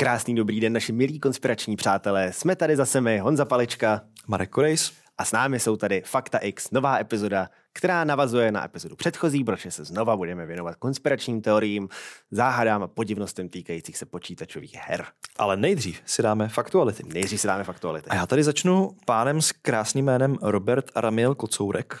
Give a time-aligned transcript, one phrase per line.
[0.00, 2.32] Krásný dobrý den, naši milí konspirační přátelé.
[2.32, 4.00] Jsme tady zase my, Honza Palička.
[4.26, 4.92] Marek Korejs.
[5.18, 9.70] A s námi jsou tady Fakta X, nová epizoda, která navazuje na epizodu předchozí, protože
[9.70, 11.88] se znova budeme věnovat konspiračním teoriím,
[12.30, 15.04] záhadám a podivnostem týkajících se počítačových her.
[15.38, 17.02] Ale nejdřív si dáme faktuality.
[17.06, 18.10] Nejdřív si dáme faktuality.
[18.10, 22.00] A já tady začnu pánem s krásným jménem Robert Aramiel Kocourek.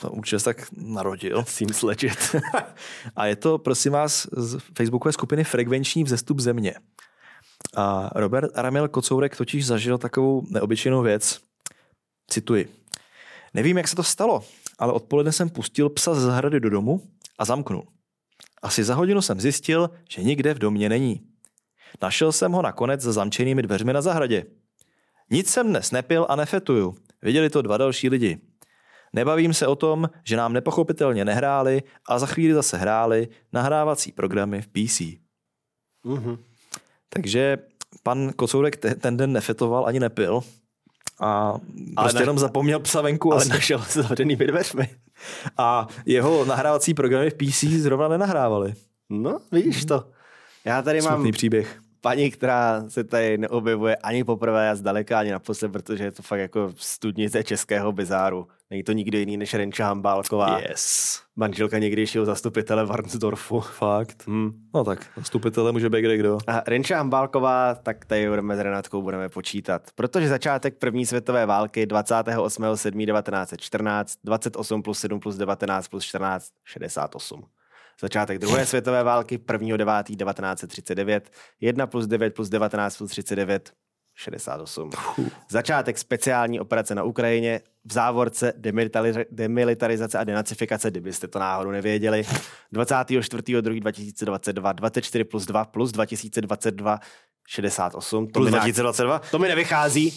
[0.00, 1.44] To určitě se tak narodil.
[1.48, 2.36] Seems legit.
[3.16, 6.74] a je to, prosím vás, z facebookové skupiny Frekvenční vzestup země.
[7.76, 11.40] A Robert Aramiel Kocourek totiž zažil takovou neobyčejnou věc.
[12.30, 12.74] Cituji.
[13.54, 14.44] Nevím, jak se to stalo,
[14.78, 17.02] ale odpoledne jsem pustil psa z zahrady do domu
[17.38, 17.86] a zamknul.
[18.62, 21.26] Asi za hodinu jsem zjistil, že nikde v domě není.
[22.02, 24.44] Našel jsem ho nakonec za zamčenými dveřmi na zahradě.
[25.30, 26.94] Nic jsem dnes nepil a nefetuju.
[27.22, 28.38] Viděli to dva další lidi.
[29.16, 34.62] Nebavím se o tom, že nám nepochopitelně nehráli a za chvíli zase hráli nahrávací programy
[34.62, 35.00] v PC.
[36.04, 36.38] Mm-hmm.
[37.08, 37.58] Takže
[38.02, 40.40] pan Kocourek ten den nefetoval ani nepil
[41.20, 41.60] a ale
[41.96, 42.20] prostě na...
[42.20, 43.32] jenom zapomněl psa venku.
[43.32, 44.88] Ale a našel se zavřenými dveřmi.
[45.58, 48.74] A jeho nahrávací programy v PC zrovna nenahrávali.
[49.10, 50.04] No, vidíš to.
[50.64, 55.30] Já tady Smutný mám příběh paní, která se tady neobjevuje ani poprvé a zdaleka ani
[55.30, 58.48] naposled, protože je to fakt jako studnice českého bizáru.
[58.70, 60.58] Není to nikdo jiný než Renča Hambálková.
[60.58, 61.22] Yes.
[61.36, 63.60] Manželka někdejšího zastupitele Varnsdorfu.
[63.60, 64.26] Fakt?
[64.26, 64.52] Hmm.
[64.74, 66.38] No tak, zastupitele může být kde kdo.
[66.46, 69.82] A Renča Hambálková, tak tady budeme s Renátkou budeme počítat.
[69.94, 77.44] Protože začátek první světové války 28.7.1914, 28 plus 7 plus 19 plus 14, 68.
[78.00, 81.20] Začátek druhé světové války 1.9.1939,
[81.60, 83.72] 1 plus 9 plus 19 plus 39,
[84.14, 84.90] 68.
[85.50, 88.52] Začátek speciální operace na Ukrajině, v závorce
[89.30, 92.22] demilitarizace a denacifikace, kdybyste to náhodou nevěděli.
[92.72, 97.00] 24.2.2022, 24 plus 2 plus 2022,
[97.48, 98.26] 68.
[98.26, 99.20] To plus 2022?
[99.30, 100.12] To mi nevychází.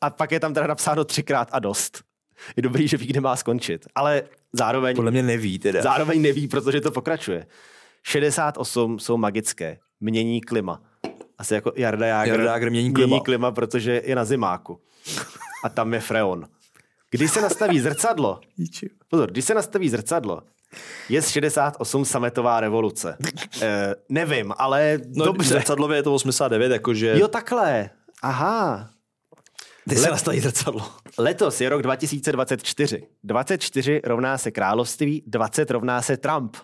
[0.00, 2.07] A pak je tam teda napsáno třikrát a dost.
[2.56, 3.86] Je dobrý, že ví, kde má skončit.
[3.94, 4.22] Ale
[4.52, 4.96] zároveň...
[4.96, 5.82] Podle mě neví teda.
[5.82, 7.46] Zároveň neví, protože to pokračuje.
[8.02, 9.78] 68 jsou magické.
[10.00, 10.82] Mění klima.
[11.38, 13.06] Asi jako Jarda Jágr, Jarda Jágr mění klima.
[13.06, 14.80] mění klima, protože je na zimáku.
[15.64, 16.44] A tam je freon.
[17.10, 18.40] Když se nastaví zrcadlo,
[19.08, 20.42] pozor, když se nastaví zrcadlo,
[21.08, 23.16] je z 68 sametová revoluce.
[23.62, 25.48] E, nevím, ale no, dobře.
[25.48, 27.18] Zrcadlově je to 89, jakože...
[27.18, 27.90] Jo, takhle.
[28.22, 28.90] Aha.
[29.88, 30.90] Kdy se nastaví zrcadlo?
[31.18, 33.06] Letos je rok 2024.
[33.24, 36.56] 24 rovná se království, 20 rovná se Trump.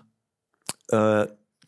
[0.92, 0.98] Uh,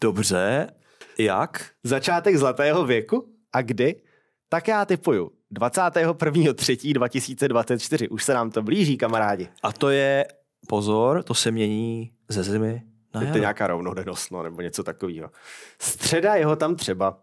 [0.00, 0.71] dobře,
[1.19, 1.71] jak?
[1.84, 3.34] Začátek zlatého věku?
[3.53, 4.03] A kdy?
[4.49, 5.31] Tak já typuju.
[5.55, 8.06] 21.3.2024.
[8.11, 9.49] Už se nám to blíží, kamarádi.
[9.62, 10.27] A to je,
[10.69, 12.83] pozor, to se mění ze zimy
[13.15, 15.31] na Je to nějaká rovnodennost, no, nebo něco takového.
[15.78, 17.19] Středa jeho tam třeba.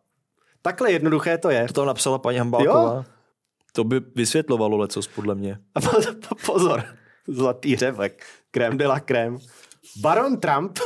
[0.62, 1.68] Takhle jednoduché to je.
[1.68, 2.94] To tam napsala paní Hambálková.
[2.94, 3.06] Jo?
[3.76, 5.58] To by vysvětlovalo lecos, podle mě.
[5.76, 5.80] A
[6.46, 6.84] pozor,
[7.28, 9.38] zlatý řevek, krém de la krém.
[10.02, 10.80] Baron Trump.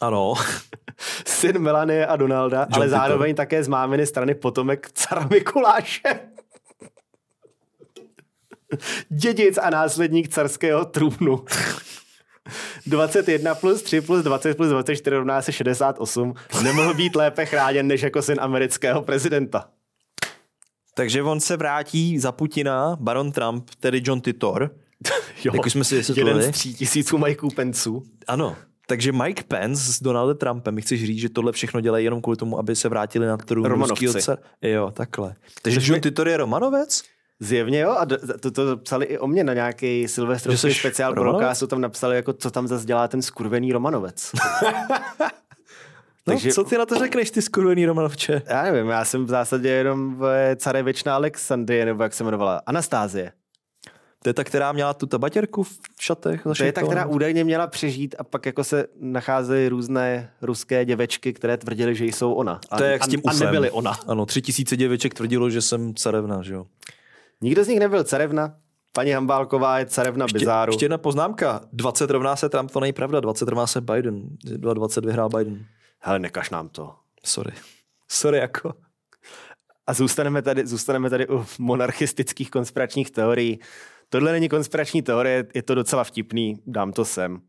[0.00, 0.34] Ano.
[1.26, 3.36] Syn Melanie a Donalda, John ale zároveň Titor.
[3.36, 6.20] také z máminy strany potomek cara Mikuláše.
[9.08, 11.44] Dědic a následník carského trůnu.
[12.86, 16.34] 21 plus 3 plus 20 plus 24 rovná se 68.
[16.62, 19.68] Nemohl být lépe chráněn než jako syn amerického prezidenta.
[21.00, 24.70] Takže on se vrátí za Putina, Baron Trump, tedy John Titor.
[25.44, 28.02] jo, jak jsme si jeden z tří tisíců Mikeů Penců.
[28.26, 28.56] Ano,
[28.86, 32.36] takže Mike Pence s Donaldem Trumpem, mi chceš říct, že tohle všechno dělají jenom kvůli
[32.36, 34.14] tomu, aby se vrátili na trůn ruského
[34.62, 35.34] Jo, takhle.
[35.62, 37.02] Takže John Titor je Romanovec?
[37.40, 38.06] Zjevně jo, a
[38.40, 42.50] to, to psali i o mě na nějaký silvestrovský speciál pro tam napsali, jako co
[42.50, 44.32] tam zase dělá ten skurvený Romanovec.
[46.26, 48.42] No, Takže, co ty na to řekneš, ty skurvený Romanovče?
[48.46, 53.32] Já nevím, já jsem v zásadě jenom v carevičná Alexandrie, nebo jak se jmenovala, Anastázie.
[54.22, 56.42] To je ta, která měla tu tabatěrku v šatech?
[56.42, 61.32] To je ta, která údajně měla přežít a pak jako se nacházely různé ruské děvečky,
[61.32, 62.60] které tvrdily, že jsou ona.
[62.70, 63.92] A, to je jak s tím a, a nebyly ona.
[64.06, 66.66] Ano, tři tisíce děveček tvrdilo, že jsem carevna, že jo?
[67.40, 68.54] Nikdo z nich nebyl carevna.
[68.92, 70.72] Paní Hambálková je carevna ještě, bizáru.
[70.72, 71.60] Ještě jedna poznámka.
[71.72, 73.20] 20 rovná se Trump, to není pravda.
[73.20, 74.22] 20 rovná se Biden.
[74.44, 75.66] 20 vyhrál Biden
[76.00, 76.96] hele, nekaž nám to.
[77.24, 77.52] Sorry.
[78.08, 78.74] Sorry jako.
[79.86, 83.60] A zůstaneme tady, zůstaneme tady u monarchistických konspiračních teorií.
[84.08, 87.40] Tohle není konspirační teorie, je to docela vtipný, dám to sem.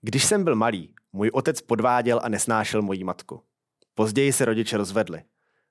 [0.00, 3.42] Když jsem byl malý, můj otec podváděl a nesnášel moji matku.
[3.94, 5.22] Později se rodiče rozvedli.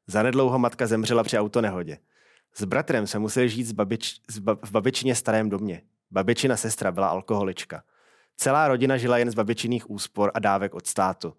[0.08, 1.98] Zanedlouho matka zemřela při autonehodě.
[2.56, 5.82] S bratrem se musel žít z babič, z ba, v babičině starém domě.
[6.12, 7.84] Babičina sestra byla alkoholička.
[8.38, 11.34] Celá rodina žila jen z babičinných úspor a dávek od státu.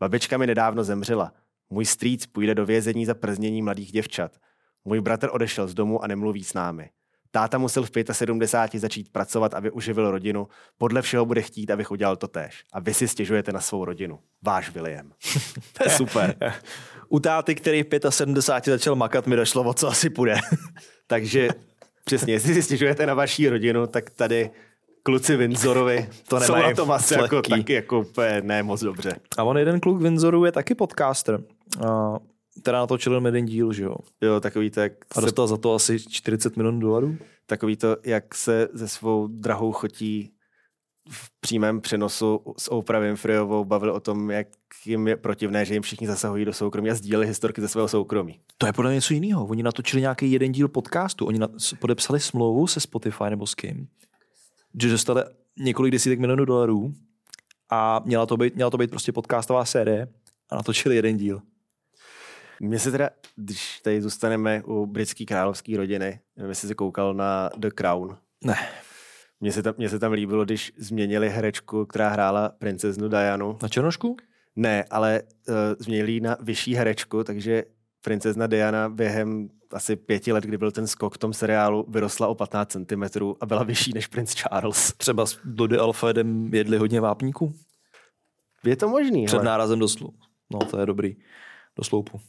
[0.00, 1.32] Babička mi nedávno zemřela.
[1.70, 4.36] Můj strýc půjde do vězení za prznění mladých děvčat.
[4.84, 6.90] Můj bratr odešel z domu a nemluví s námi.
[7.30, 10.48] Táta musel v 75 začít pracovat, aby uživil rodinu.
[10.78, 12.64] Podle všeho bude chtít, abych udělal to též.
[12.72, 14.18] A vy si stěžujete na svou rodinu.
[14.42, 15.12] Váš William.
[15.72, 16.36] to je super.
[17.08, 20.36] U táty, který v 75 začal makat, mi došlo, o co asi půjde.
[21.06, 21.48] Takže
[22.04, 24.50] přesně, jestli si stěžujete na vaší rodinu, tak tady
[25.04, 29.16] kluci Windsorovi to jsou na tom asi jako, taky jako úplně ne moc dobře.
[29.36, 31.40] A on jeden kluk Windsoru je taky podcaster.
[31.86, 32.18] A
[32.62, 33.94] teda natočil jenom jeden díl, že jo?
[34.20, 37.16] Jo, takový to, jak A dostal se, za to asi 40 milionů dolarů?
[37.46, 40.30] Takový to, jak se ze svou drahou chotí
[41.10, 44.46] v přímém přenosu s Oprah Winfreyovou bavil o tom, jak
[44.86, 48.40] jim je protivné, že jim všichni zasahují do soukromí a sdíleli historky ze svého soukromí.
[48.58, 49.46] To je podle mě něco jiného.
[49.46, 51.26] Oni natočili nějaký jeden díl podcastu.
[51.26, 51.38] Oni
[51.78, 53.88] podepsali smlouvu se Spotify nebo s kým,
[54.82, 55.22] že dostali
[55.58, 56.94] několik desítek milionů dolarů
[57.70, 60.08] a měla to být, měla to být prostě podcastová série
[60.50, 61.42] a natočili jeden díl.
[62.60, 67.50] Mně se teda, když tady zůstaneme u britské královské rodiny, nevím, jestli jsi koukal na
[67.56, 68.16] The Crown.
[68.44, 68.56] Ne.
[69.40, 73.58] Mně se, tam, mně se tam líbilo, když změnili herečku, která hrála princeznu Dianu.
[73.62, 74.16] Na černošku?
[74.56, 77.64] Ne, ale uh, změnili na vyšší herečku, takže
[78.04, 82.34] princezna Diana během asi pěti let, kdy byl ten skok v tom seriálu, vyrostla o
[82.34, 83.02] 15 cm
[83.40, 84.92] a byla vyšší než princ Charles.
[84.96, 87.54] Třeba s Dody Alfredem jedli hodně vápníků?
[88.64, 89.26] Je to možný.
[89.26, 89.44] Před ale...
[89.44, 90.14] nárazem do slu.
[90.52, 91.16] No, to je dobrý.
[91.76, 92.20] Do sloupu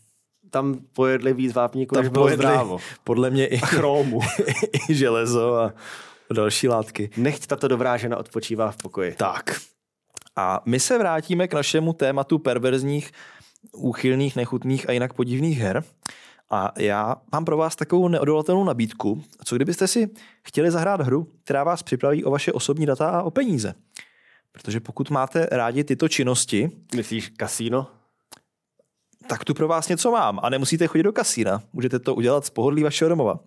[0.49, 2.77] tam pojedli víc vápníků, než bylo zdrávo.
[3.03, 4.19] Podle mě i chromu.
[4.89, 5.73] i železo a
[6.33, 7.09] další látky.
[7.17, 9.15] Nechť tato dobrá žena odpočívá v pokoji.
[9.15, 9.61] Tak.
[10.35, 13.11] A my se vrátíme k našemu tématu perverzních,
[13.73, 15.83] úchylných, nechutných a jinak podivných her.
[16.49, 19.23] A já mám pro vás takovou neodolatelnou nabídku.
[19.43, 20.09] Co kdybyste si
[20.43, 23.73] chtěli zahrát hru, která vás připraví o vaše osobní data a o peníze?
[24.51, 26.71] Protože pokud máte rádi tyto činnosti...
[26.95, 27.87] Myslíš kasíno?
[29.27, 31.61] tak tu pro vás něco mám a nemusíte chodit do kasína.
[31.73, 33.39] Můžete to udělat z pohodlí vašeho domova.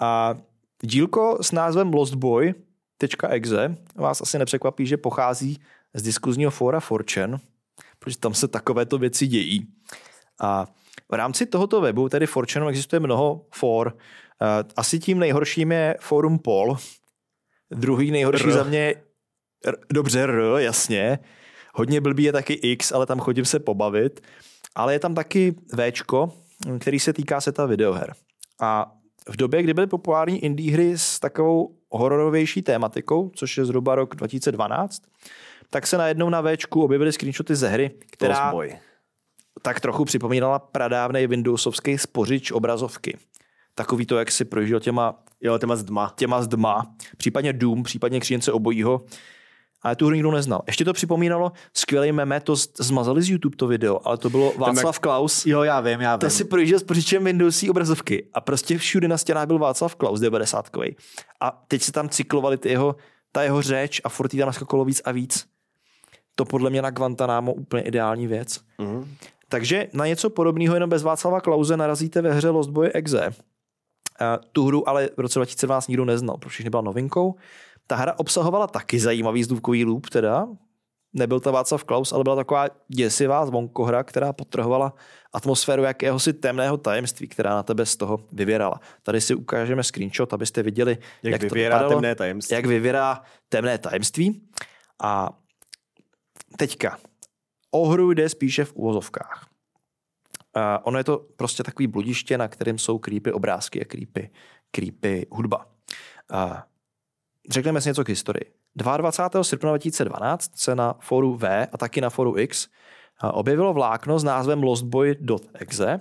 [0.00, 0.34] A
[0.82, 5.60] dílko s názvem lostboy.exe vás asi nepřekvapí, že pochází
[5.94, 7.38] z diskuzního fóra Fortune,
[7.98, 9.66] protože tam se takovéto věci dějí.
[10.40, 10.66] A
[11.12, 13.96] v rámci tohoto webu, tedy Fortune, existuje mnoho for.
[14.76, 16.76] Asi tím nejhorším je forum Pol.
[17.70, 18.52] Druhý nejhorší R.
[18.52, 18.94] za mě
[19.92, 21.18] dobře, R, jasně.
[21.74, 24.20] Hodně blbý je taky X, ale tam chodím se pobavit
[24.78, 26.32] ale je tam taky Včko,
[26.78, 28.14] který se týká seta videoher.
[28.60, 28.92] A
[29.28, 34.14] v době, kdy byly populární indie hry s takovou hororovější tématikou, což je zhruba rok
[34.14, 35.02] 2012,
[35.70, 38.52] tak se najednou na Včku objevily screenshoty ze hry, která
[39.62, 43.18] tak trochu připomínala pradávný Windowsovský spořič obrazovky.
[43.74, 46.12] Takový to, jak si prožil těma, jo, těma zdma.
[46.16, 49.04] těma zdma, případně Doom, případně křížence obojího,
[49.82, 50.62] ale tu hru nikdo neznal.
[50.66, 54.96] Ještě to připomínalo skvělý meme, to zmazali z YouTube to video, ale to bylo Václav
[54.96, 55.02] jak...
[55.02, 55.46] Klaus.
[55.46, 56.20] Jo, já vím, já vím.
[56.20, 60.20] To si projížděl s pořičem Windowsí obrazovky a prostě všude na stěnách byl Václav Klaus
[60.20, 60.70] 90
[61.40, 62.96] A teď se tam cyklovali ty jeho,
[63.32, 65.46] ta jeho řeč a furt tam naskakolo víc a víc.
[66.34, 68.60] To podle mě na Guantanamo úplně ideální věc.
[68.78, 69.14] Mm.
[69.48, 73.30] Takže na něco podobného jenom bez Václava Klauze narazíte ve hře Lost Boy Exe.
[74.52, 77.34] tu hru ale v roce 2012 nikdo neznal, protože nebyla novinkou.
[77.86, 80.48] Ta hra obsahovala taky zajímavý zvukový loop teda.
[81.12, 84.94] Nebyl to Václav Klaus, ale byla taková děsivá zvonkohra, která potrhovala
[85.32, 88.80] atmosféru jakéhosi temného tajemství, která na tebe z toho vyvěrala.
[89.02, 92.54] Tady si ukážeme screenshot, abyste viděli, jak, jak vyvěrá to vypadalo, temné tajemství.
[92.54, 94.42] Jak vyvěrá temné tajemství.
[95.02, 95.30] A
[96.56, 96.98] teďka,
[97.70, 99.46] o hru jde spíše v úvozovkách.
[100.56, 104.30] Uh, ono je to prostě takový bludiště, na kterém jsou creepy obrázky a creepy,
[104.70, 105.66] creepy hudba.
[106.32, 106.56] Uh,
[107.50, 108.52] řekneme si něco k historii.
[108.76, 109.44] 22.
[109.44, 112.68] srpna 2012 se na foru V a taky na foru X
[113.32, 116.00] objevilo vlákno s názvem lostboy.exe,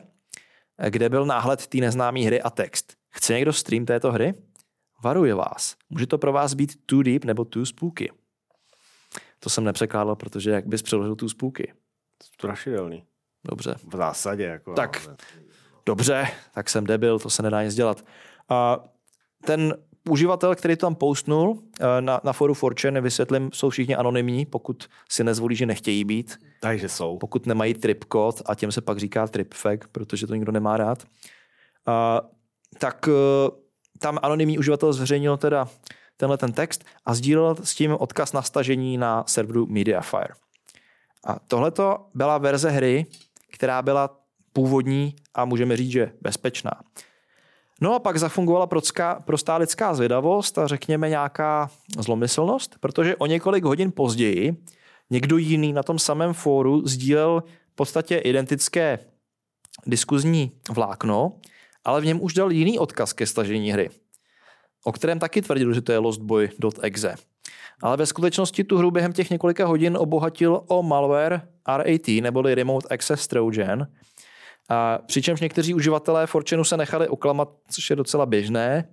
[0.90, 2.94] kde byl náhled té neznámé hry a text.
[3.10, 4.34] Chce někdo stream této hry?
[5.04, 5.76] Varuje vás.
[5.90, 8.12] Může to pro vás být too deep nebo too spooky.
[9.40, 11.74] To jsem nepřekládal, protože jak bys přeložil too spooky?
[12.24, 13.04] Strašidelný.
[13.48, 13.76] Dobře.
[13.88, 14.44] V zásadě.
[14.44, 15.10] Jako, tak,
[15.86, 18.04] dobře, tak jsem debil, to se nedá nic dělat.
[18.50, 18.84] A
[19.46, 19.74] ten
[20.10, 24.84] uživatel, který to tam postnul eh, na, na foru Fortune, vysvětlím, jsou všichni anonymní, pokud
[25.10, 26.40] si nezvolí, že nechtějí být.
[26.60, 27.18] Takže jsou.
[27.18, 31.04] Pokud nemají trip kód a těm se pak říká tripfag, protože to nikdo nemá rád.
[31.04, 32.30] Uh,
[32.80, 33.14] tak uh,
[34.00, 35.68] tam anonymní uživatel zveřejnil teda
[36.18, 40.34] tenhle ten text a sdílel s tím odkaz na stažení na serveru Mediafire.
[41.24, 43.06] A tohleto byla verze hry,
[43.54, 44.20] která byla
[44.54, 46.72] původní a můžeme říct, že bezpečná.
[47.82, 48.68] No a pak zafungovala
[49.26, 51.70] prostá lidská zvědavost a řekněme nějaká
[52.00, 54.58] zlomyslnost, protože o několik hodin později
[55.10, 59.00] někdo jiný na tom samém fóru sdílel v podstatě identické
[59.86, 61.34] diskuzní vlákno,
[61.86, 63.90] ale v něm už dal jiný odkaz ke stažení hry,
[64.84, 67.16] o kterém taky tvrdil, že to je lostboy.exe.
[67.82, 72.88] Ale ve skutečnosti tu hru během těch několika hodin obohatil o malware RAT, neboli Remote
[72.88, 73.88] Access Trojan,
[74.70, 78.90] a přičemž někteří uživatelé Fortune se nechali oklamat, což je docela běžné,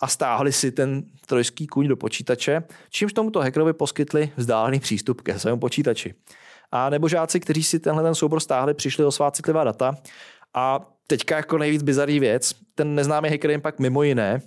[0.00, 5.38] a stáhli si ten trojský kůň do počítače, čímž tomuto hackerovi poskytli vzdálený přístup ke
[5.38, 6.14] svému počítači.
[6.72, 9.94] A nebo žáci, kteří si tenhle ten soubor stáhli, přišli o svá citlivá data
[10.54, 14.40] a teďka jako nejvíc bizarní věc, ten neznámý hacker jim pak mimo jiné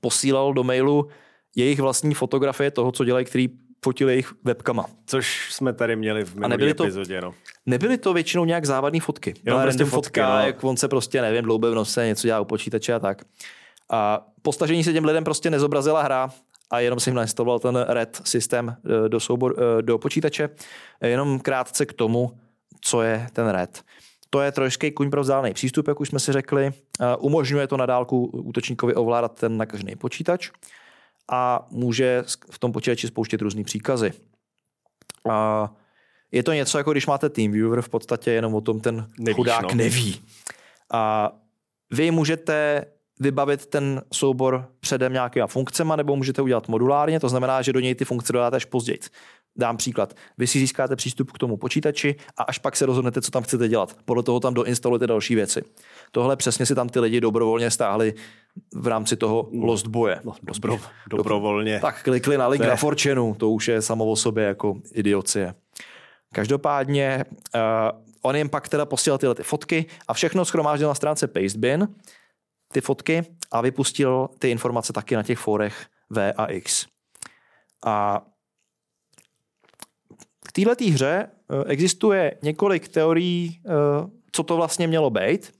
[0.00, 1.08] posílal do mailu
[1.56, 3.48] jejich vlastní fotografie toho, co dělají, který
[3.84, 4.86] fotili jejich webkama.
[5.06, 7.20] Což jsme tady měli v minulé epizodě.
[7.20, 7.34] No.
[7.66, 9.34] Nebyly to většinou nějak závadné fotky.
[9.44, 10.46] Byla prostě fotka, no.
[10.46, 13.22] jak on se prostě, nevím, dloube v nose, něco dělá u počítače a tak.
[13.90, 16.30] A po stažení se těm lidem prostě nezobrazila hra
[16.70, 20.48] a jenom si nainstaloval ten red systém eh, do, soubor, eh, do počítače.
[21.02, 22.38] Jenom krátce k tomu,
[22.80, 23.82] co je ten red.
[24.34, 26.72] To je trošký kuň pro vzdálený přístup, jak už jsme si řekli.
[27.18, 30.50] Umožňuje to na dálku útočníkovi ovládat ten nakažený počítač
[31.30, 34.12] a může v tom počítači spouštět různé příkazy.
[35.30, 35.70] A
[36.32, 39.62] je to něco, jako když máte TeamViewer, v podstatě jenom o tom ten Nevíš, chudák
[39.62, 39.74] no.
[39.74, 40.20] neví.
[40.92, 41.32] A
[41.90, 42.84] vy můžete
[43.20, 47.94] vybavit ten soubor předem nějakýma funkcemi, nebo můžete udělat modulárně, to znamená, že do něj
[47.94, 48.98] ty funkce dodáte až později.
[49.56, 50.14] Dám příklad.
[50.38, 53.68] Vy si získáte přístup k tomu počítači a až pak se rozhodnete, co tam chcete
[53.68, 53.96] dělat.
[54.04, 55.62] Podle toho tam doinstalujete další věci.
[56.10, 58.14] Tohle přesně si tam ty lidi dobrovolně stáhli
[58.74, 60.20] v rámci toho no, Lost Boje.
[60.24, 60.78] No, dobro,
[61.10, 61.80] dobrovolně.
[61.80, 65.54] Tak klikli na link na Fortune, to už je samo o sobě jako idiocie.
[66.34, 67.60] Každopádně uh,
[68.22, 71.88] on jim pak teda posílal tyhle ty fotky a všechno schromáždil na stránce Pastebin,
[72.72, 76.86] ty fotky a vypustil ty informace taky na těch forech V a X.
[77.86, 78.22] A
[80.52, 83.70] k této hře eh, existuje několik teorií, eh,
[84.32, 85.52] co to vlastně mělo být.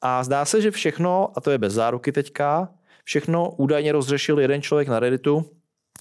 [0.00, 2.68] A zdá se, že všechno, a to je bez záruky teďka,
[3.04, 5.50] všechno údajně rozřešil jeden člověk na Redditu,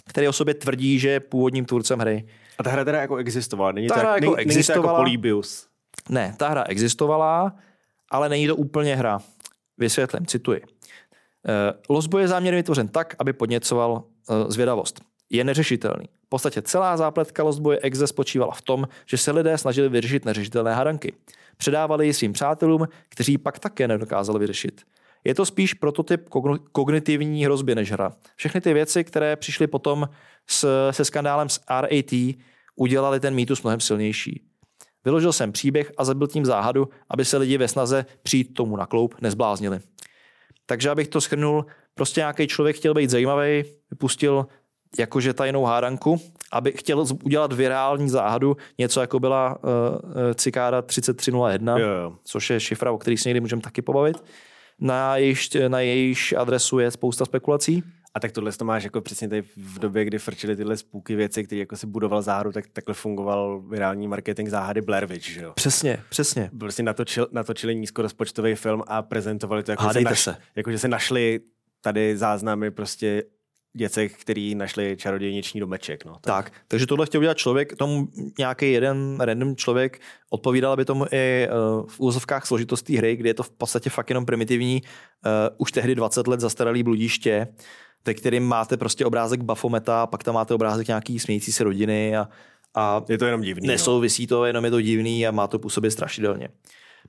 [0.09, 2.27] který o sobě tvrdí, že je původním tvůrcem hry.
[2.57, 3.71] A ta hra teda jako existovala?
[3.71, 4.81] Není ta hra jako není, existovala.
[4.81, 5.67] Není to jako Polybius?
[6.09, 7.55] Ne, ta hra existovala,
[8.11, 9.19] ale není to úplně hra.
[9.77, 10.61] Vysvětlím, cituji.
[11.47, 14.03] Eh, Losbo je záměrně vytvořen tak, aby podněcoval
[14.47, 15.01] zvědavost.
[15.35, 16.05] Je neřešitelný.
[16.25, 20.73] V podstatě celá zápletka Lostboje Exe spočívala v tom, že se lidé snažili vyřešit neřešitelné
[20.75, 21.13] hadanky.
[21.57, 24.81] Předávali ji svým přátelům, kteří pak také nedokázali vyřešit.
[25.23, 26.29] Je to spíš prototyp
[26.71, 28.11] kognitivní hrozby než hra.
[28.35, 30.09] Všechny ty věci, které přišly potom
[30.47, 32.35] s, se skandálem s RAT,
[32.75, 34.41] udělali ten mýtus mnohem silnější.
[35.05, 38.85] Vyložil jsem příběh a zabil tím záhadu, aby se lidi ve snaze přijít tomu na
[38.85, 39.79] kloup nezbláznili.
[40.65, 44.47] Takže abych to schrnul, prostě nějaký člověk chtěl být zajímavý, vypustil
[44.99, 46.21] jakože tajnou hádanku,
[46.51, 49.71] aby chtěl udělat virální záhadu, něco jako byla uh,
[50.35, 52.15] cikáda 3301, jo, jo.
[52.23, 54.23] což je šifra, o kterých se někdy můžeme taky pobavit.
[54.79, 57.83] Na jejíž, na jejíž adresu je spousta spekulací.
[58.13, 61.43] A tak tohle to máš jako přesně tady v době, kdy frčily tyhle spůky věci,
[61.43, 65.51] které jako si budoval záhadu, tak takhle fungoval virální marketing záhady Blair Witch, že jo?
[65.55, 66.49] Přesně, přesně.
[66.59, 70.43] Prostě natočil, natočili nízkorozpočtový film a prezentovali to jako, Hádejte se, naš, se.
[70.55, 71.39] jako že se našli
[71.81, 73.23] tady záznamy prostě
[73.77, 76.05] děcech, který našli čarodějniční domeček.
[76.05, 76.21] No, tak.
[76.21, 78.07] tak, takže tohle chtěl udělat člověk, tomu
[78.39, 83.33] nějaký jeden random člověk odpovídal by tomu i uh, v úzovkách složitost hry, kde je
[83.33, 87.47] to v podstatě fakt jenom primitivní, uh, už tehdy 20 let zastaralý bludiště,
[88.05, 92.29] ve kterým máte prostě obrázek Bafometa, pak tam máte obrázek nějaký smějící se rodiny a,
[92.75, 93.67] a je to jenom divný.
[93.67, 93.73] No.
[93.73, 94.27] Nesouvisí no.
[94.27, 96.49] to, jenom je to divný a má to působit strašidelně.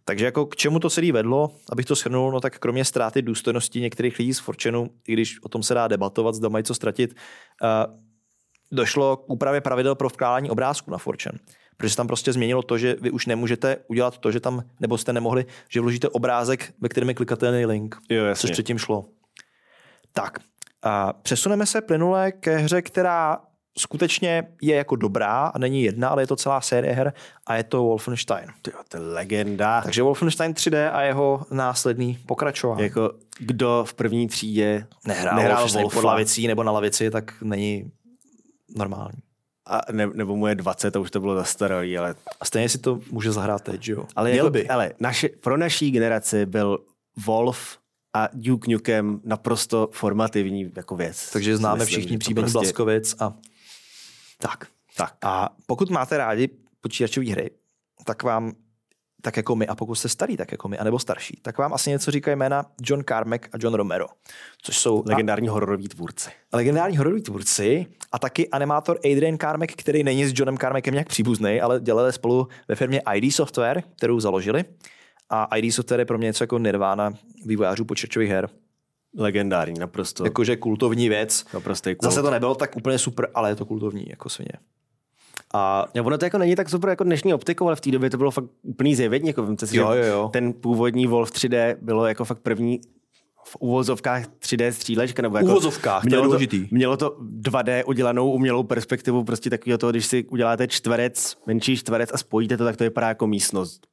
[0.05, 3.81] Takže jako k čemu to celý vedlo, abych to shrnul, no tak kromě ztráty důstojnosti
[3.81, 7.15] některých lidí z Fortune, i když o tom se dá debatovat, zda mají co ztratit,
[7.63, 7.97] uh,
[8.73, 11.39] došlo k úpravě pravidel pro vkládání obrázku na Fortune.
[11.77, 14.99] Protože se tam prostě změnilo to, že vy už nemůžete udělat to, že tam, nebo
[14.99, 19.05] jste nemohli, že vložíte obrázek, ve kterém je klikatelný link, jo, což předtím šlo.
[20.13, 20.39] Tak,
[20.83, 23.39] a přesuneme se plynule ke hře, která
[23.79, 27.13] skutečně je jako dobrá a není jedna, ale je to celá série her
[27.47, 28.47] a je to Wolfenstein.
[28.63, 29.81] Tyjo, to je legenda.
[29.83, 32.83] Takže Wolfenstein 3D a jeho následný pokračování.
[32.83, 37.91] Jako kdo v první třídě nehrál, nehrál pod lavicí nebo na lavici, tak není
[38.77, 39.19] normální.
[39.69, 42.15] A ne, nebo mu je 20 a už to bylo zastaralý, ale...
[42.41, 44.05] A stejně si to může zahrát teď, jo?
[44.17, 44.69] Ale, jako, by.
[44.69, 46.79] ale naše, pro naší generaci byl
[47.27, 47.79] Wolf
[48.17, 51.31] a Duke Nukem naprosto formativní jako věc.
[51.33, 52.59] Takže známe myslím, všichni příběh prostě...
[52.59, 53.35] Blaskovic a
[54.39, 54.67] tak.
[54.97, 55.17] tak.
[55.23, 56.49] A pokud máte rádi
[56.81, 57.51] počítačové hry,
[58.05, 58.53] tak vám
[59.23, 61.91] tak jako my, a pokud jste starý, tak jako my, anebo starší, tak vám asi
[61.91, 64.07] něco říkají jména John Carmack a John Romero,
[64.63, 66.31] což jsou legendární a, hororoví tvůrci.
[66.53, 71.61] Legendární hororoví tvůrci a taky animátor Adrian Carmack, který není s Johnem Carmackem nějak příbuzný,
[71.61, 74.65] ale dělali spolu ve firmě ID Software, kterou založili.
[75.31, 77.15] A ID Software je pro mě něco jako nirvána
[77.47, 78.49] vývojářů počítačových her.
[79.19, 80.25] Legendární, naprosto.
[80.25, 81.45] Jakože kultovní věc.
[81.55, 84.53] Naprosto Zase to nebylo tak úplně super, ale je to kultovní jako svině.
[85.55, 88.11] A ja, ono to jako není tak super jako dnešní optikou, ale v té době
[88.11, 89.29] to bylo fakt úplný zjevení.
[89.29, 90.31] Jako, vemte si, Jo, jo, jo.
[90.33, 92.81] Ten původní Wolf 3D bylo jako fakt první
[93.45, 95.23] v uvozovkách 3D střílečka.
[95.23, 99.79] Nebo jako Uvozovkách, to je mělo to, mělo to 2D udělanou umělou perspektivu, prostě takového
[99.79, 103.87] toho, když si uděláte čtverec, menší čtverec a spojíte to, tak to vypadá jako místnost.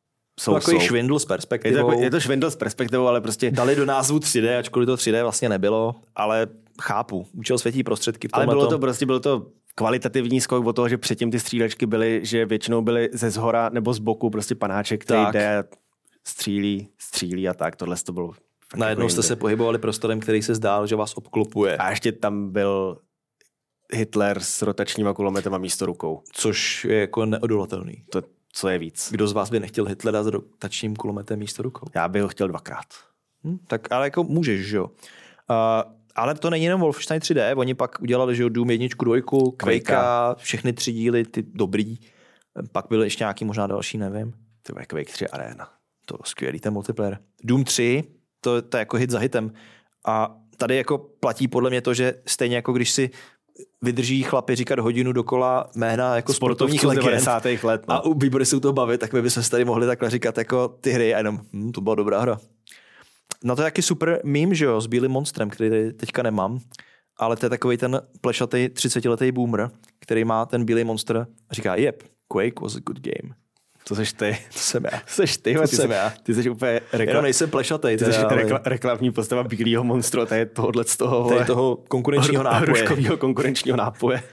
[0.46, 1.78] To takový švindl s je, to, perspektivou.
[1.78, 5.22] jako, je to švindl s perspektivou, ale prostě Dali do názvu 3D, ačkoliv to 3D
[5.22, 6.48] vlastně nebylo, ale
[6.82, 7.28] chápu.
[7.34, 10.90] Účel světí prostředky v Ale tomhle bylo to prostě bylo to kvalitativní skok od toho,
[10.90, 15.02] že předtím ty střílečky byly, že většinou byly ze zhora nebo z boku prostě panáček,
[15.02, 15.34] který Tak.
[15.34, 15.64] jde,
[16.28, 17.76] střílí, střílí a tak.
[17.76, 18.32] Tohle to bylo
[18.76, 21.78] Najednou jako jste se pohybovali prostorem, který se zdál, že vás obklopuje.
[21.78, 22.98] A ještě tam byl
[23.94, 26.22] Hitler s rotačníma kulometem a místo rukou.
[26.32, 28.04] Což je jako neodolatelný.
[28.10, 28.22] To,
[28.54, 29.08] co je víc.
[29.12, 31.88] Kdo z vás by nechtěl Hitlera s rotačním kulometem místo rukou?
[31.96, 32.86] Já bych ho chtěl dvakrát.
[33.44, 34.86] Hm, tak ale jako můžeš, že jo.
[34.86, 39.16] Uh, ale to není jenom Wolfenstein 3D, oni pak udělali, že jo, Doom 1, 2,
[39.58, 41.98] Quakea, všechny tři díly, ty dobrý.
[42.72, 44.34] Pak byl ještě nějaký možná další, nevím.
[44.64, 45.70] To je Quake 3 Arena.
[46.06, 47.20] To byl skvělý ten multiplayer.
[47.44, 48.04] Doom 3,
[48.42, 49.54] to, to je jako hit za hitem.
[50.06, 53.10] A tady jako platí podle mě to, že stejně jako když si
[53.82, 57.64] vydrží chlapi říkat hodinu dokola jména jako sportovních Sportovců z legend 90.
[57.68, 57.84] let.
[57.88, 57.94] No.
[57.94, 60.38] a u- výbory se u toho bavit, tak my bychom si tady mohli takhle říkat
[60.38, 62.40] jako ty hry a jenom, hm, to byla dobrá hra.
[63.44, 66.60] No to je taky super meme, že jo, s bílým monstrem, který tady teďka nemám,
[67.20, 69.70] ale to je takový ten plešatý 30-letý boomer,
[70.00, 73.36] který má ten bílý monster a říká, yep, Quake was a good game.
[73.88, 74.38] To seš ty.
[74.54, 75.02] To jsem já.
[75.06, 76.14] Seš ty, To ty, jsem jsi, já.
[76.24, 79.84] ty jsi úplně Jenom rekla, nejsem plešatý, ty jsi teda, ale rekla, reklamní postava bílého
[79.84, 82.88] monstru a to je tohohle z toho, tady vole, toho konkurenčního nápoje.
[83.18, 84.24] konkurenčního nápoje.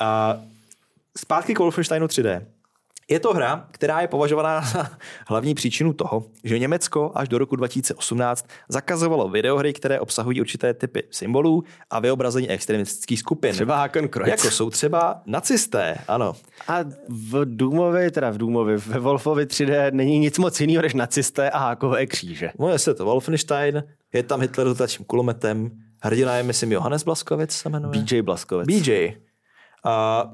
[0.00, 0.38] A
[1.18, 2.42] zpátky k Wolfensteinu 3D.
[3.10, 4.90] Je to hra, která je považovaná za
[5.26, 11.02] hlavní příčinu toho, že Německo až do roku 2018 zakazovalo videohry, které obsahují určité typy
[11.10, 13.52] symbolů a vyobrazení extremistických skupin.
[13.52, 14.28] Třeba Hakenkreuz.
[14.28, 16.34] Jako jsou třeba nacisté, ano.
[16.68, 21.50] A v Doomovi, teda v Doomovi, ve Wolfovi 3D není nic moc jiného než nacisté
[21.50, 22.50] a hákové kříže.
[22.58, 25.70] Jmenuje se to Wolfenstein, je tam Hitler s rotačním kulometem,
[26.02, 28.02] hrdina je, myslím, Johannes Blaskovic se jmenuje.
[28.02, 28.66] BJ Blaskovec.
[28.66, 29.12] BJ.
[29.84, 30.24] A,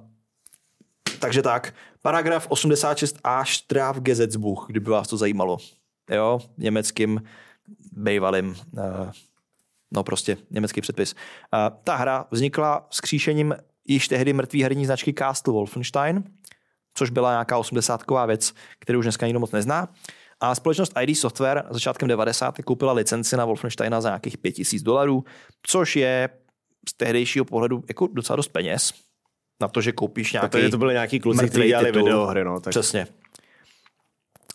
[1.24, 5.58] takže tak, paragraf 86a Strafgesetzbuch, kdyby vás to zajímalo.
[6.10, 7.22] Jo, německým
[7.92, 9.12] bývalým, eh,
[9.92, 11.14] no prostě německý předpis.
[11.52, 16.24] A ta hra vznikla skříšením již tehdy mrtvý herní značky Castle Wolfenstein,
[16.94, 19.88] což byla nějaká 80ková věc, kterou už dneska nikdo moc nezná.
[20.40, 22.62] A společnost ID Software začátkem 90.
[22.62, 25.24] koupila licenci na Wolfensteina za nějakých 5000 dolarů,
[25.66, 26.28] což je
[26.88, 29.04] z tehdejšího pohledu jako docela dost peněz.
[29.60, 32.02] Na to, že koupíš nějaký Protože to byly nějaký kluci, kteří dělali titul.
[32.04, 32.44] videohry.
[32.44, 33.06] No, tak Přesně.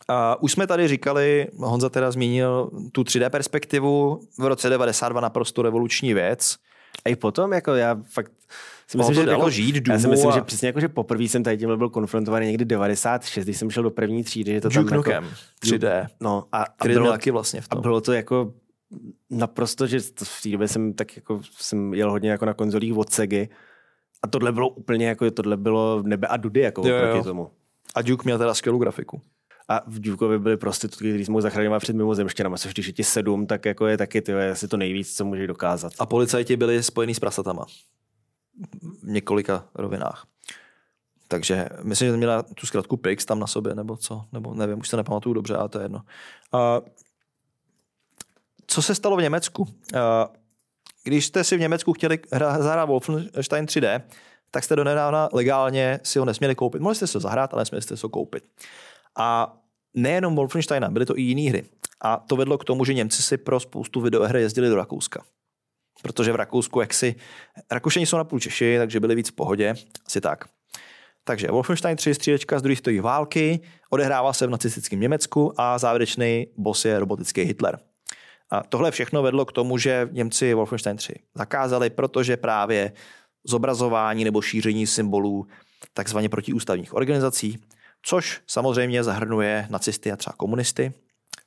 [0.08, 5.62] A už jsme tady říkali, Honza teda zmínil tu 3D perspektivu, v roce 92 naprosto
[5.62, 6.56] revoluční věc.
[7.06, 8.32] A i potom, jako já fakt
[8.88, 11.24] si myslím, že dalo jako, žít já si myslím, a- že přesně jako, že poprvé
[11.24, 14.70] jsem tady tímhle byl konfrontovaný někdy 96, když jsem šel do první třídy, že to
[14.70, 15.30] tam Duke jako, Nukem
[15.64, 17.82] 3D, no, a, a, bylo, taky vlastně v a tom.
[17.82, 18.54] bylo to jako
[19.30, 23.10] naprosto, že v té době jsem tak jako jsem jel hodně jako na konzolích od
[23.10, 23.50] Segy
[24.22, 27.12] a tohle bylo úplně jako, tohle bylo nebe a dudy jako Jo, jo.
[27.12, 27.52] proti tomu.
[27.96, 29.22] A Duke měl teda skvělou grafiku.
[29.68, 33.04] A v Dukeovi byly prostitutky, který jsme mohli zachraňovat před mimozemštěnama, což když je ti
[33.04, 35.94] sedm, tak jako je taky ty, asi to nejvíc, co můžeš dokázat.
[36.00, 37.66] A policajti byli spojení s prasatama.
[39.04, 40.28] V několika rovinách.
[41.28, 44.90] Takže myslím, že měla tu zkratku PIX tam na sobě, nebo co, nebo nevím, už
[44.90, 46.02] se nepamatuju dobře, ale to je jedno.
[46.54, 46.88] Uh,
[48.68, 49.62] co se stalo v Německu?
[49.62, 49.70] Uh,
[51.04, 52.20] když jste si v Německu chtěli
[52.60, 54.02] zahrát Wolfenstein 3D,
[54.52, 56.82] tak jste donedávna legálně si ho nesměli koupit.
[56.82, 58.44] Mohli jste si ho zahrát, ale nesměli jste si ho koupit.
[59.18, 59.58] A
[59.94, 61.64] nejenom Wolfensteina, byly to i jiné hry.
[62.02, 65.24] A to vedlo k tomu, že Němci si pro spoustu videoher jezdili do Rakouska.
[66.02, 67.16] Protože v Rakousku, jak si...
[67.72, 69.74] Rakušení jsou napůl Češi, takže byli víc v pohodě.
[70.06, 70.46] Asi tak.
[71.24, 73.60] Takže Wolfenstein 3, střílečka z druhé světové války,
[73.90, 77.80] odehrává se v nacistickém Německu a závěrečný boss je robotický Hitler.
[78.52, 82.94] A tohle všechno vedlo k tomu, že Němci Wolfenstein 3 zakázali, protože právě
[83.44, 85.48] zobrazování nebo šíření symbolů
[85.94, 87.64] takzvaně protiústavních organizací,
[88.02, 90.94] což samozřejmě zahrnuje nacisty a třeba komunisty,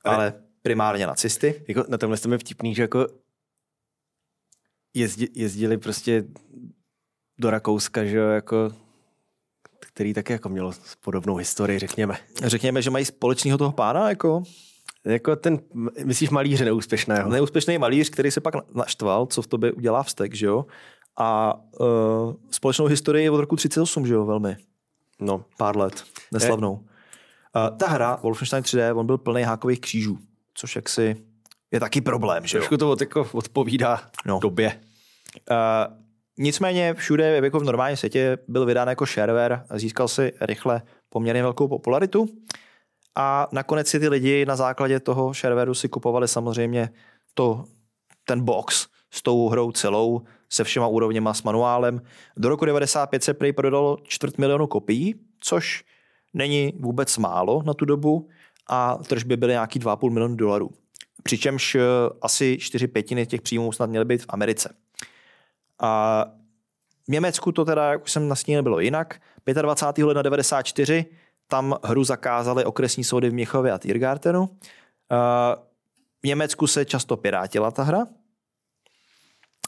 [0.05, 1.65] ale primárně nacisty.
[1.69, 3.07] Jako na tomhle je vtipný, že jako
[4.95, 6.25] jezdi, jezdili prostě
[7.39, 8.71] do Rakouska, že jo, jako
[9.81, 12.17] který taky jako mělo podobnou historii, řekněme.
[12.45, 14.43] Řekněme, že mají společného toho pána, jako
[15.07, 15.59] Jako ten,
[16.05, 17.31] myslíš malíře neúspěšného?
[17.31, 20.67] neúspěšný malíř, který se pak naštval, co v tobě udělá vztek, že jo?
[21.19, 21.87] A uh,
[22.51, 24.57] společnou historii od roku 38, že jo, velmi.
[25.21, 25.45] No.
[25.59, 26.05] Pár let.
[26.33, 26.73] Neslavnou.
[26.73, 30.19] Uh, ta hra Wolfenstein 3D, on byl plný hákových křížů,
[30.55, 31.17] což jaksi
[31.73, 32.61] je taky problém, že jo?
[32.61, 34.39] Trošku to od, jako odpovídá No.
[34.43, 34.81] době.
[35.51, 35.57] Uh,
[36.39, 41.43] nicméně všude jako v normálním světě byl vydán jako shareware a získal si rychle poměrně
[41.43, 42.29] velkou popularitu.
[43.17, 46.91] A nakonec si ty lidi na základě toho sharewareu si kupovali samozřejmě
[47.35, 47.65] to,
[48.25, 52.03] ten box s tou hrou celou, se všema úrovněma, s manuálem.
[52.37, 55.85] Do roku 95 se prej prodalo čtvrt milionu kopií, což
[56.35, 58.29] není vůbec málo na tu dobu
[58.69, 60.71] a tržby byly nějaký 2,5 milionu dolarů.
[61.23, 61.81] Přičemž eh,
[62.23, 64.75] asi 4 pětiny těch příjmů snad měly být v Americe.
[65.81, 66.25] A
[67.09, 69.21] v Německu to teda, jak už jsem nastínil, bylo jinak.
[69.63, 70.05] 25.
[70.05, 71.07] ledna 94
[71.53, 74.57] tam hru zakázali okresní soudy v Měchově a Tiergartenu.
[75.11, 75.57] A
[76.23, 78.07] V Německu se často pirátila ta hra.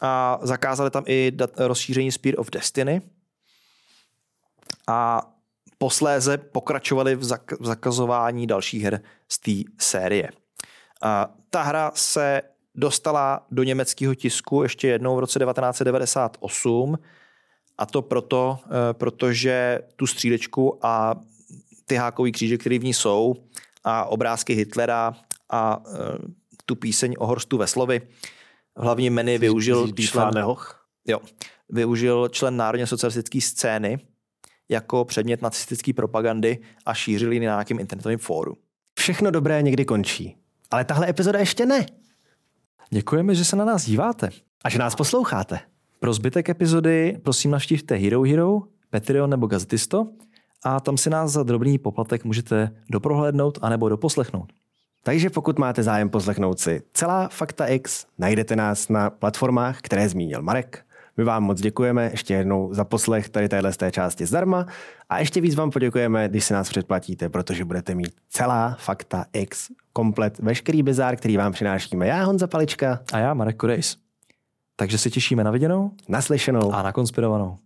[0.02, 3.02] A zakázali tam i rozšíření Spear of Destiny.
[4.88, 5.22] A
[5.78, 10.28] posléze pokračovali v, zak- v zakazování dalších her z té série.
[11.02, 12.42] A ta hra se
[12.74, 16.98] dostala do německého tisku ještě jednou v roce 1998
[17.78, 21.14] a to proto, eh, protože tu střílečku a
[21.86, 23.34] ty hákový kříže, které v ní jsou
[23.84, 25.12] a obrázky Hitlera
[25.50, 25.98] a eh,
[26.66, 28.00] tu píseň o Horstu Veslovi
[28.76, 30.30] v hlavním menu využil člen,
[31.06, 31.20] jo,
[31.68, 33.98] využil člen národně socialistické scény
[34.68, 38.54] jako předmět nacistické propagandy a šířil ji na nějakém internetovém fóru.
[38.98, 40.36] Všechno dobré někdy končí.
[40.70, 41.86] Ale tahle epizoda ještě ne.
[42.90, 44.30] Děkujeme, že se na nás díváte.
[44.64, 45.60] A že nás posloucháte.
[46.00, 50.08] Pro zbytek epizody prosím navštivte Hero Hero, Patreon nebo Gazetisto
[50.64, 54.52] a tam si nás za drobný poplatek můžete doprohlédnout anebo doposlechnout.
[55.02, 60.42] Takže pokud máte zájem poslechnout si celá Fakta X, najdete nás na platformách, které zmínil
[60.42, 60.84] Marek.
[61.16, 64.66] My vám moc děkujeme ještě jednou za poslech tady téhle z té části zdarma
[65.08, 69.68] a ještě víc vám poděkujeme, když si nás předplatíte, protože budete mít celá Fakta X,
[69.92, 73.96] komplet veškerý bizár, který vám přinášíme já, Honza Palička, A já, Marek Kodejs.
[74.76, 76.72] Takže se těšíme na viděnou naslyšenou.
[76.72, 77.56] a na konspirovanou.